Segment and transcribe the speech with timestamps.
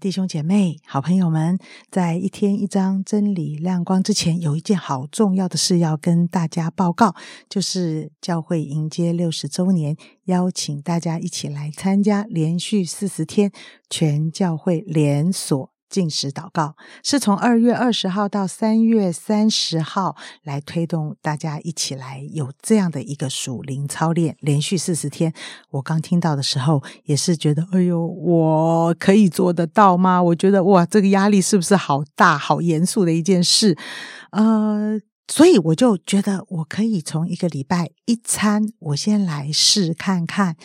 [0.00, 1.58] 弟兄姐妹、好朋友们，
[1.90, 7.14] 在一天一张真理亮光之前，有一件好重要的事要跟大家报告，
[7.50, 9.94] 就是教会迎接六十周年，
[10.24, 13.52] 邀请大家一起来参加连续四十天
[13.90, 15.70] 全教会连锁。
[15.90, 25.34] 进食祷告是从二月二十号到三月三十号来推动大家一起来有这样的一个属灵操练，连续四十天。
[25.70, 30.22] 我刚听到的时候也是觉得，哎呦，我可以做得到吗？
[30.22, 33.76] 我觉得哇，这个压力是不是好大、好严肃的一件事？
[34.30, 35.00] 呃。
[35.30, 40.56] 所以我就觉得我可以从一个礼拜一餐，我先来试看看。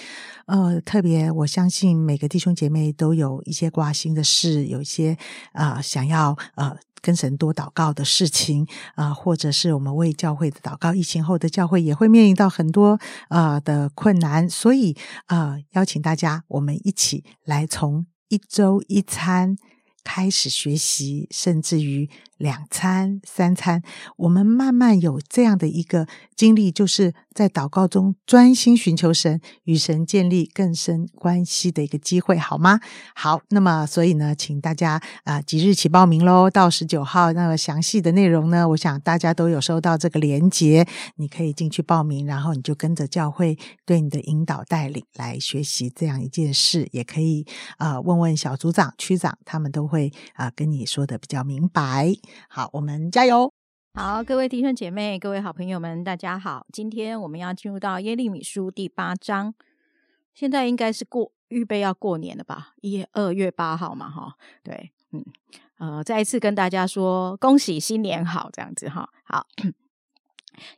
[0.47, 5.15] 呃，特别我相信每个弟兄姐妹都有一些挂心的事，有一些
[5.53, 10.95] 啊想要呃跟神多祷告的事情啊，或者是我们为教会的祷告。
[10.95, 14.97] 疫情后的教会也会面临到很多啊的困难，所以
[15.27, 19.55] 啊邀请大家，我们一起来从一周一餐
[20.03, 22.09] 开始学习，甚至于。
[22.37, 23.81] 两餐、三餐，
[24.17, 32.79] 我们慢慢有这样的一个经历，就是在祷告中专心寻求神，与神建立更深关系的一个机会，好吗？
[33.15, 37.31] 好，那么所以呢，请大家啊即日起报名喽，到十九号。
[37.33, 47.45] 那么详细的内容呢，我想大家都有收到这个连结，你可以进去报名，然后你就跟着教会对你的引导带领来学习这样一件事，也可以
[47.77, 52.13] 啊问问小组长、区长，他们都会啊跟你说的比较明白。
[52.49, 53.53] 好，我们加油！
[53.93, 56.65] 好，各位弟兄姐妹，各位好朋友们，大家好。
[56.71, 59.53] 今天我们要进入到耶利米书第八章。
[60.33, 62.73] 现在应该是过预备要过年了吧？
[62.81, 65.23] 一二月八号嘛，哈，对，嗯，
[65.77, 69.47] 呃，再一次跟大家说恭喜新年好，这样子哈，好。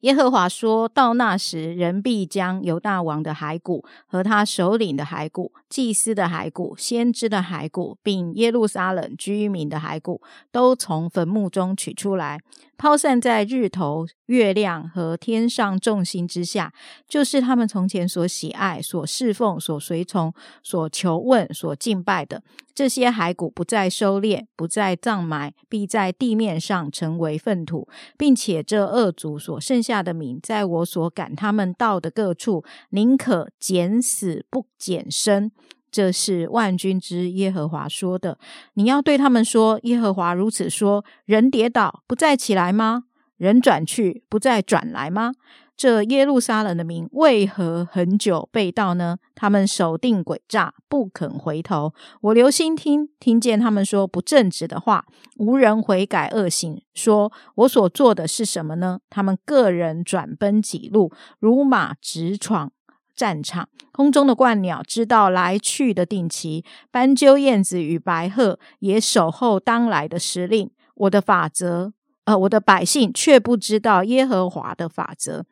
[0.01, 10.21] 耶和华说到那时，人必将犹大王的骸骨和他首领的骸骨、祭司的骸骨、先知的骸骨，并耶路撒冷居民的骸骨，
[10.51, 12.39] 都从坟墓中取出来。
[12.77, 16.71] 抛散在日头、月亮和天上众星之下，
[17.07, 22.43] 就是他们从前所喜爱、所侍奉、所随从、所求问、所敬拜的
[22.75, 35.51] 这些骸骨，不再收敛，不再葬埋，必在地面上成为粪土，并且这恶族所剩下的民，在我所赶他们到的各处，宁可减死不减生。
[35.91, 38.37] 这是万军之耶和华说的。
[38.73, 43.03] 你要对他们说：耶和华如此说：人跌倒不再起来吗？
[43.37, 45.33] 人转去不再转来吗？
[45.75, 49.17] 这耶路撒冷的民为何很久被盗呢？
[49.35, 51.93] 他们守定诡诈，不肯回头。
[52.21, 55.05] 我留心听，听见他们说不正直的话，
[55.37, 56.81] 无人悔改恶行。
[56.95, 59.01] 说我所做的是什么呢？
[59.11, 62.71] 他们个人转奔几路，如马直闯。
[63.17, 70.69] 战场空中的鹳鸟知道来去的定期，斑鸠、燕子与白鹤也守候当来的时令。
[70.93, 71.93] 我的法则，
[72.25, 75.45] 呃，我的百姓却不知道耶和华的法则。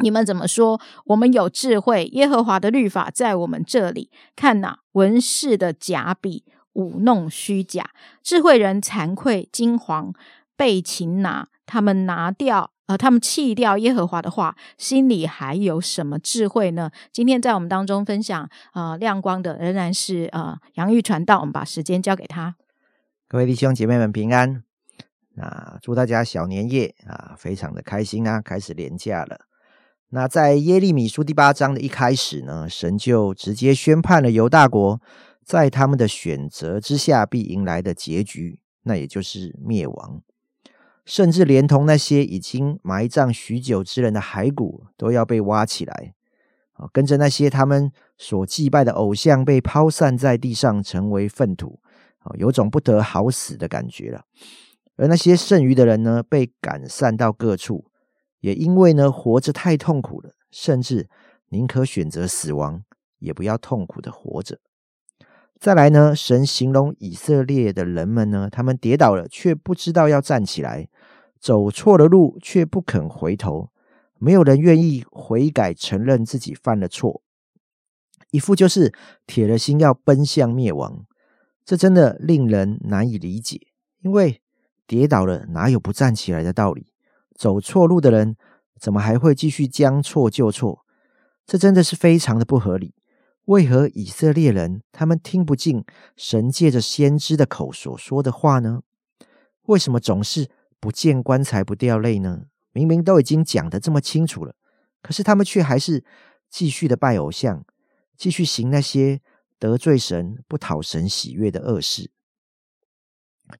[0.00, 0.80] 你们怎么说？
[1.06, 4.10] 我们有智慧，耶和华的律法在我们这里。
[4.34, 6.44] 看哪，文士的假笔
[6.74, 7.90] 舞弄虚假，
[8.22, 10.14] 智慧人惭愧惊惶，
[10.56, 12.70] 被擒拿，他们拿掉。
[12.88, 16.90] 呃，他们弃掉耶和华的话，心里还有什么智慧呢？
[17.12, 22.56] 今天在我们当中分享啊亮光的仍然是呃杨玉传道，我们把时间交给他。
[23.28, 24.64] 各位弟兄姐妹们平安，
[25.34, 28.40] 那祝大家小年夜啊非常的开心啊！
[28.40, 29.40] 开始连假了。
[30.08, 34.98] 那在耶利米书第八章的一开始呢，神就直接宣判了犹大国
[35.44, 40.22] 在他们的选择之下必迎来的结局，那也就是灭亡。
[41.08, 46.12] 甚至连同那些已经埋葬许久之人的骸骨都要被挖起来，
[46.74, 51.80] 啊，跟着那些他们所祭拜的偶像被抛散在地上，成为粪土，
[52.18, 54.24] 啊，有种不得好死的感觉了。
[54.96, 57.86] 而那些剩余的人呢，被赶散到各处，
[58.40, 61.08] 也因为呢活着太痛苦了，甚至
[61.48, 62.82] 宁可选择死亡，
[63.18, 64.58] 也不要痛苦的活着。
[65.58, 70.86] 再来呢，神形容以色列的人们呢，他们跌倒了，却不知道要站起来。
[71.40, 73.70] 走错了路却不肯回头，
[74.18, 77.22] 没有人愿意悔改，承认自己犯了错，
[78.30, 78.92] 一副就是
[79.26, 81.06] 铁了心要奔向灭亡。
[81.64, 83.68] 这真的令人难以理解，
[84.00, 84.40] 因为
[84.86, 86.92] 跌倒了哪有不站起来的道理？
[87.34, 88.36] 走错路的人
[88.80, 90.84] 怎么还会继续将错就错？
[91.46, 92.94] 这真的是非常的不合理。
[93.44, 95.84] 为何以色列人他们听不进
[96.16, 98.82] 神借着先知的口所说的话呢？
[99.66, 100.50] 为什么总是？
[100.80, 102.46] 不见棺材不掉泪呢？
[102.72, 104.54] 明明都已经讲的这么清楚了，
[105.02, 106.04] 可是他们却还是
[106.48, 107.64] 继续的拜偶像，
[108.16, 109.20] 继续行那些
[109.58, 112.10] 得罪神、不讨神喜悦的恶事。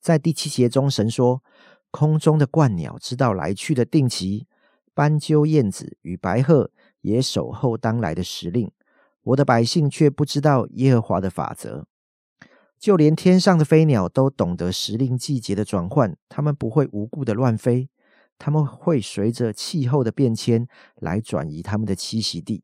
[0.00, 1.42] 在第七节中，神说
[1.90, 4.46] ：“空中的鹳鸟知道来去的定期，
[4.94, 6.70] 斑鸠、燕子与白鹤
[7.00, 8.70] 也守候当来的时令。
[9.22, 11.86] 我的百姓却不知道耶和华的法则。
[12.78, 17.88] 就连天上的飞鸟都懂得时令季节的转换，它们不会无故的乱飞，
[18.38, 22.62] 它们会随着气候的变迁来转移他们的栖息地。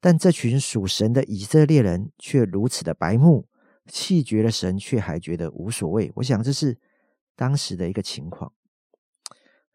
[0.00, 3.46] 但这群属神的以色列人却如此的白目。”
[3.86, 6.10] 气绝了神，却还觉得无所谓。
[6.14, 6.78] 我想这是
[7.36, 8.50] 当时的一个情况。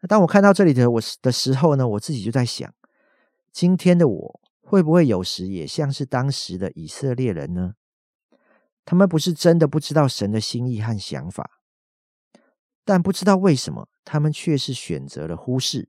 [0.08, 2.74] 当我看到这里的我的时候呢，我自己就在想：
[3.52, 7.74] 今天的我会不会有时也像是当时的以色列人呢？
[8.84, 11.50] 他们不是真的不知道神的心意和想法，
[12.84, 15.88] 但不知道为什么，他们却是选择了忽视，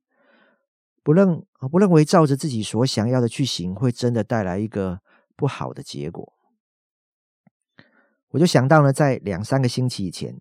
[1.02, 5.00] 不认不认为照着自己所想要的去行，会真的带来一个
[5.36, 6.34] 不好的结果。
[8.30, 10.40] 我就想到了，在两三个星期以前，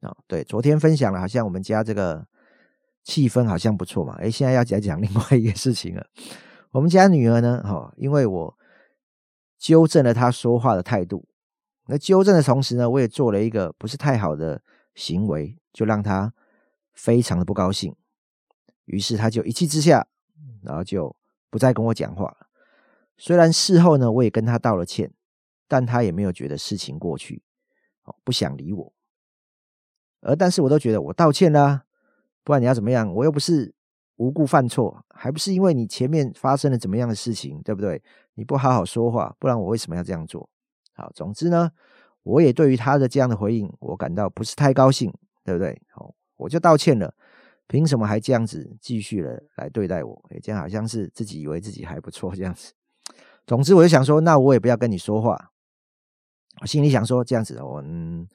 [0.00, 2.26] 啊，对，昨天分享了，好像我们家这个
[3.02, 4.14] 气氛好像不错嘛。
[4.20, 6.06] 哎，现在要讲讲另外一个事情了。
[6.72, 8.56] 我们家女儿呢，哈，因为我
[9.58, 11.26] 纠正了她说话的态度，
[11.90, 14.62] 那纠正的同时呢，我也做了一个不是太好的
[14.94, 16.32] 行为，就让他
[16.92, 17.94] 非常的不高兴。
[18.84, 20.06] 于是他就一气之下，
[20.62, 21.16] 然后就
[21.50, 22.36] 不再跟我讲话。
[23.18, 25.12] 虽然事后呢，我也跟他道了歉。
[25.72, 27.44] 但他也没有觉得事情过去，
[28.02, 28.92] 哦，不想理我。
[30.20, 31.84] 而但是我都觉得我道歉啦，
[32.42, 33.14] 不然你要怎么样？
[33.14, 33.72] 我又不是
[34.16, 38.02] 无故犯错，还不是因为你前面发生了怎么样的事情，对不对？
[38.34, 40.50] 你不好好说话，不然我为什么要这样做？
[41.00, 41.70] 好，总之呢，
[42.24, 45.10] 我也对于他的这样的回应，我感到不是太高兴，
[45.44, 45.80] 对不对？
[45.94, 47.14] 好，我就道歉了。
[47.66, 50.22] 凭什么还这样子继续了来对待我？
[50.28, 52.72] 哎，这样好像是自己以为自己还不错这样子。
[53.46, 55.52] 总之，我就想说，那我也不要跟你说话。
[56.60, 58.28] 我心里想说，这样子，我嗯，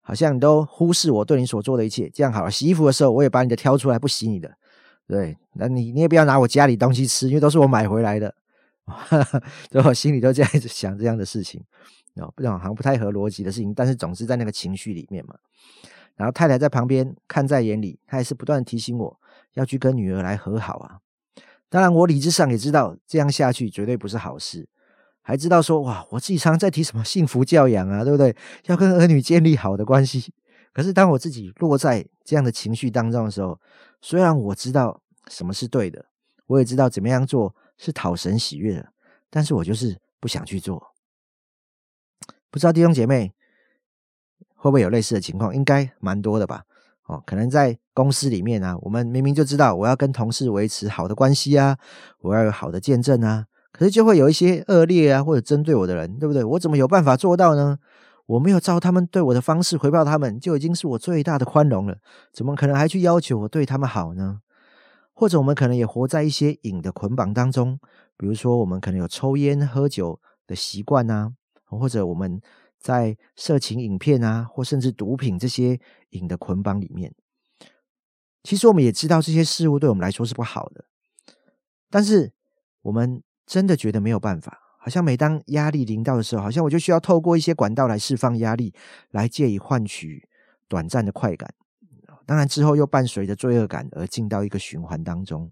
[0.00, 2.10] 好像都忽视我对你所做的一切。
[2.10, 4.50] 这样好了，洗衣服的时候，我也把你的挑出来，不洗你的。
[5.06, 8.34] 对，那你你也不要拿我家里东西吃，因为都是我买回来的。
[9.70, 11.62] 就我心里都这样一直想这样的事情，
[12.16, 15.34] 哦，不好像不太合逻辑的事情，但是总是在那个情绪里面嘛。
[16.16, 19.20] 然后太太在旁边看在眼里，她也是不断提醒我
[19.54, 20.98] 要去跟女儿来和好啊。
[21.68, 24.68] 当然，我理智上也知道这样下去绝对不是好事。
[25.22, 28.36] 还知道说哇，我自己常常在提什么幸福教养啊，对不对？
[28.66, 30.32] 要跟儿女建立好的关系。
[30.72, 33.58] 可是当我自己落在这样的情绪当中的时候，
[34.00, 36.04] 虽然我知道什么是对的，
[36.46, 38.92] 我也知道怎么样做是讨神喜悦的，
[39.30, 40.94] 但是我就是不想去做。
[42.50, 43.32] 不知道弟兄姐妹
[44.54, 45.54] 会不会有类似的情况？
[45.54, 46.62] 应该蛮多的吧？
[47.06, 51.76] 哦，可能在公司里面啊，我们明明就知道我要跟同事维持好的关系啊，
[52.20, 53.46] 我要有好的见证啊。
[53.72, 56.42] 可是就会有一些恶劣啊，或者针对我的人，对不对？
[56.44, 57.78] 我怎么有办法做到呢？
[58.26, 61.98] 我没有照他们对我的方式回报他们，就已经是我最大的宽容了。
[62.32, 64.40] 怎么可能还去要求我对他们好呢？
[65.14, 67.78] 或者我们可能也活在一些瘾的捆绑当中，
[68.16, 71.32] 比如说我们可能有抽烟喝酒的习惯啊，
[71.64, 72.42] 或者我们
[72.78, 75.80] 在色情影片啊，或甚至毒品这些
[76.10, 77.14] 瘾的捆绑里面。
[78.42, 80.84] 其实我们也知道这些事物对我们来说是不好的，
[81.88, 82.32] 但是
[82.82, 83.22] 我们。
[83.46, 88.72] 真的觉得没有办法，好像每当压力临到的时候，好像我就需要透过一些管道来释放压力，
[89.10, 90.26] 来借以换取
[90.66, 91.52] 短暂的快感。
[92.26, 95.50] 当然之后又伴随着罪恶感而进到一个循环当中。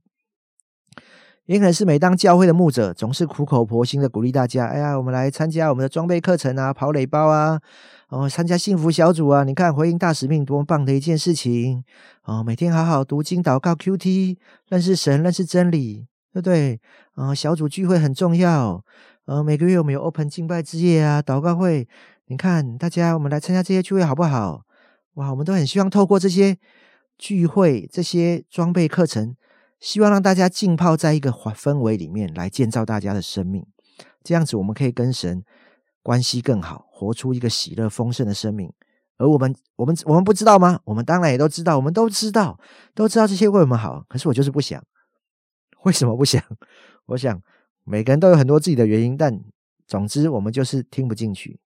[1.47, 7.61] 也可能是每当教会的牧者总是苦口婆心的鼓励大家：“哎呀，我们来参加我们的装备课程啊，跑垒包啊，
[8.09, 9.43] 哦，参加幸福小组啊！
[9.43, 11.83] 你看回应大使命多么棒的一件事情
[12.25, 12.45] 哦！
[12.45, 14.39] 每天好好读经祷告，Q T，
[14.69, 16.81] 认识神，认识真理。”对不对？
[17.15, 18.83] 啊，小组聚会很重要。
[19.27, 21.87] 呃，每个月我们有 Open 敬拜之夜啊，祷告会。
[22.29, 24.63] 你看，大家我们来参加这些聚会好不好？
[25.15, 26.57] 哇，我们都很希望透过这些
[27.19, 29.37] 聚会、这些装备课程，
[29.79, 33.67] 希望让大家浸泡在一个氛围里面，来建造大家的生命。
[34.23, 35.45] 这样子，我们可以跟神
[36.03, 38.73] 关系更好，活出一个喜乐丰盛的生命。
[39.19, 40.81] 而我们，我们，我们不知道吗？
[40.85, 42.59] 我们当然也都知道，我们都知道，
[42.95, 44.05] 都知道这些为我们好。
[44.09, 44.83] 可是我就是不想。
[45.85, 46.43] 为什么不想？
[47.07, 47.43] 我想
[47.85, 49.39] 每个人都有很多自己的原因，但
[49.87, 51.61] 总之我们就是听不进去。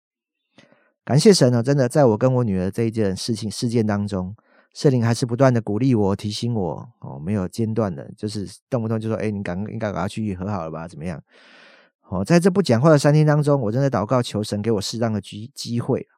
[1.06, 4.34] 感谢神呢，真的在我跟我女儿这一件事情事件当中，
[4.74, 10.88] 圣灵还是不断的鼓励我、提醒我哦，没有间断的，就是动不动就说：“哎，你赶应该赶快去和好了吧？
[10.88, 11.22] 怎么样？”
[12.10, 16.08] 哦，在这不讲话的三天当中，我正在祷告求神给我适当的机机会。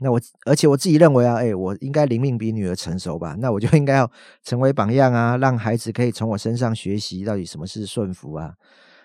[0.00, 3.36] 那我，而且我自己认为啊，哎，我应该灵命比女儿成熟吧？
[3.38, 4.10] 那我就应该要
[4.42, 8.54] 成为榜样啊，让孩子可以从我身上学习到底什么是顺服啊。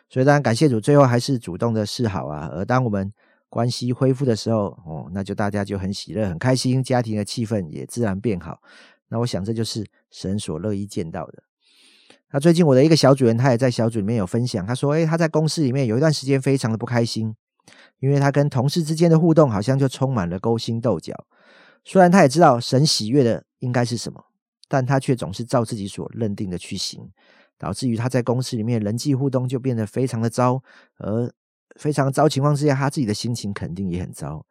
[0.09, 2.49] 所以当然感谢主，最后还是主动的示好啊。
[2.51, 3.13] 而当我们
[3.53, 8.59] 关系恢复的时候，哦，那就大家就很喜乐、很开心，家庭的气氛也自然变好。
[9.09, 11.43] 那我想这就是神所乐意见到的。
[12.31, 17.35] 那最近我的一个小组员，他也在小组里面有分享，他说：“诶，他在公司里面有一段时间非常的不开心，
[17.99, 21.13] 因为他跟同事之间的互动好像就充满了勾心斗角。
[21.85, 24.25] 虽然他也知道神喜悦的应该是什么，
[24.67, 27.11] 但他却总是照自己所认定的去行，
[27.59, 30.63] 导致于他在公司里面人际互动就变得非常的糟，
[30.97, 31.31] 而
[31.75, 34.45] 非常糟情况之下，他自己的心情肯定也很糟。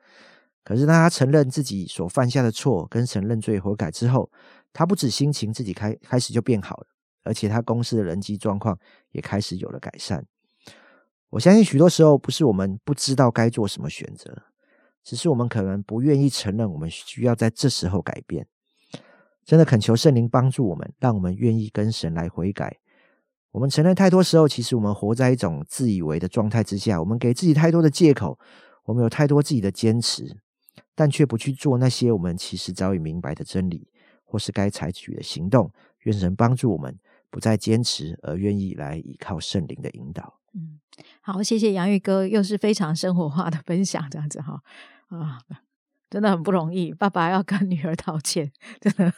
[0.65, 4.31] 可是当他承认自己所犯下的错，跟神认罪悔改之后，
[4.73, 6.87] 他不止心情自己开开始就变好了。”
[7.25, 8.77] 而且他公司的人际状况
[9.13, 10.27] 也开始有了改善。
[11.31, 14.43] 我相信许多时候不是我们不知道该做什么选择，
[15.05, 18.49] 只是我们可能不愿意承认我们需要在这时候改变。
[19.45, 22.79] 真的恳求圣灵帮助我们，让我们愿意跟神来悔改。
[23.53, 28.39] 我们承认太多时候，其实我们活在一种自以为的状态之下，我们给自己太多的借口，
[28.85, 30.37] 我们有太多自己的坚持，
[30.95, 33.89] 但却不去做那些我们其实早已明白的真理，
[34.25, 35.71] 或是该采取的行动。
[36.01, 36.99] 愿神帮助我们。
[37.33, 40.39] 不再坚持，而愿意来依靠圣灵的引导。
[40.53, 40.79] 嗯，
[41.23, 44.61] 好，谢谢杨玉哥，又是非常生活化的分享，这样子哈
[45.09, 45.41] 啊，
[46.11, 46.93] 真的很不容易。
[46.93, 49.11] 爸爸要跟女儿道歉，真的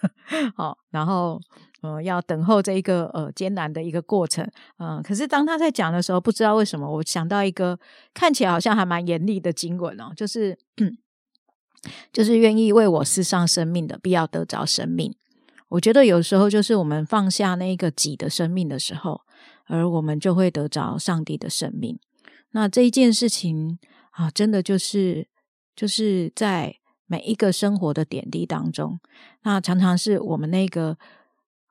[0.54, 1.40] 好，然后
[1.84, 4.42] 呃，要等候这一个呃艰难的一个过程。
[4.78, 7.78] 嗯，可是当他在讲的时候，不知道为什么，我想到一个
[8.14, 10.58] 看起来好像还蛮严厉的经文哦，就是
[12.10, 15.14] 就是愿意为我世上生命的，必要得着生命。
[15.68, 19.20] 我觉得有时候就是我们放下那个己的生命的时候，
[19.66, 21.98] 而我们就会得着上帝的生命。
[22.52, 23.78] 那这一件事情
[24.12, 25.28] 啊，真的就是
[25.76, 26.76] 就是在
[27.06, 28.98] 每一个生活的点滴当中，
[29.42, 30.96] 那常常是我们那个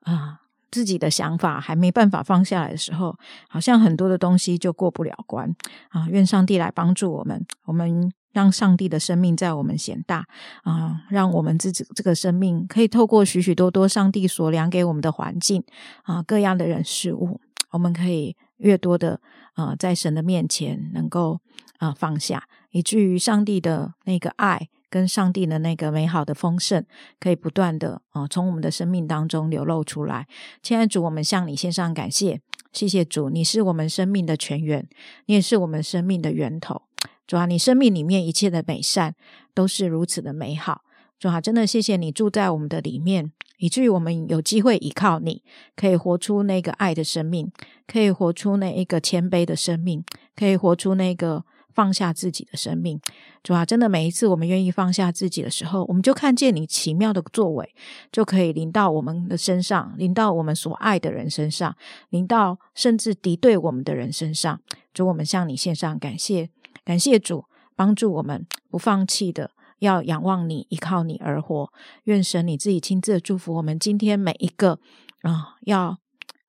[0.04, 0.40] 啊
[0.72, 3.16] 自己的想法还没办法放下来的时候，
[3.50, 5.56] 好像很多的东西就过不了关
[5.90, 6.08] 啊。
[6.10, 8.12] 愿上帝来帮助我们，我们。
[8.34, 10.26] 让上帝的生命在我们显大
[10.64, 11.04] 啊！
[11.12, 15.64] 让我们自己这个生命可以透过许许多多上帝所量给我们的环境
[16.02, 19.22] 啊，各样的人事物，我们可以越多的
[19.54, 21.42] 啊，在神的面前能够
[21.78, 26.86] 啊放下，以至于上帝的那个爱跟上帝的那个美好的丰盛，
[27.20, 30.28] 可以不断的啊从我们的生命当中流露出来。
[30.62, 32.40] 亲爱的主，我们向你献上感谢，
[32.72, 34.88] 谢谢主，你是我们生命的泉源，
[35.26, 36.84] 你也是我们生命的源头。
[37.26, 39.16] 主啊，你生命里面一切的美善
[39.56, 40.84] 都是如此的美好。
[41.18, 45.42] 主啊，真的谢谢你住在我们的里面，以至于我们有机会依靠你，
[45.76, 47.52] 可以活出那个爱的生命，
[47.88, 50.04] 可以活出那一个谦卑的生命，
[50.36, 53.00] 可以活出那个放下自己的生命。
[53.42, 57.76] 主啊，真的每一次我们愿意放下自己的时候，我们就看见你奇妙的作为，
[58.12, 61.76] 就可以临到我们的身上，临到我们所爱的人身上，
[62.10, 64.62] 临到甚至敌对我们的人身上。
[64.94, 66.50] 主，我们向你献上感谢。
[66.86, 71.72] 感谢主帮助我们不放弃的，要仰望你，依靠你而活。
[72.04, 74.80] 愿神你自己亲自祝福我们今天每一个
[75.22, 75.98] 啊，要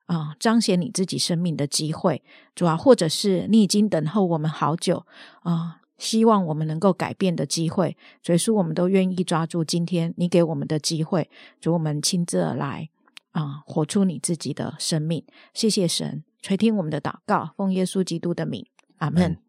[0.07, 2.23] 啊彰显你自己生命的机会，
[2.55, 5.07] 主啊，或者是你已经等候我们好久
[5.43, 11.31] 啊，希望我们能够改变的机会，所以说我们都愿意抓住今天你给我们的机会，
[11.61, 12.91] 主我们亲自而来
[13.33, 15.25] 啊，活出你自己的生命。
[15.53, 18.67] 谢谢神垂听我们的祷告，奉耶稣基督的名，
[18.99, 19.44] 阿门。